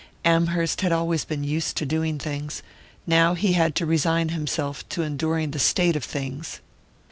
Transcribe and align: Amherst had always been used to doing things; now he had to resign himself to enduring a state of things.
Amherst 0.25 0.81
had 0.81 0.91
always 0.91 1.25
been 1.25 1.43
used 1.43 1.77
to 1.77 1.85
doing 1.85 2.17
things; 2.17 2.63
now 3.05 3.35
he 3.35 3.53
had 3.53 3.75
to 3.75 3.85
resign 3.85 4.29
himself 4.29 4.83
to 4.89 5.03
enduring 5.03 5.55
a 5.55 5.59
state 5.59 5.95
of 5.95 6.03
things. 6.03 6.59